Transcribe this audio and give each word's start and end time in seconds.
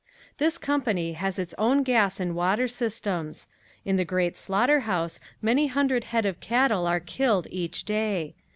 This 0.39 0.57
company 0.57 1.13
has 1.13 1.37
its 1.37 1.53
own 1.59 1.83
gas 1.83 2.19
and 2.19 2.33
water 2.33 2.67
systems. 2.67 3.45
In 3.85 3.97
the 3.97 4.03
great 4.03 4.35
slaughter 4.35 4.79
house 4.89 5.19
many 5.43 5.67
hundred 5.67 6.05
head 6.05 6.25
of 6.25 6.39
cattle 6.39 6.87
are 6.87 6.99
killed 6.99 7.45
each 7.51 7.83
day. 7.83 8.33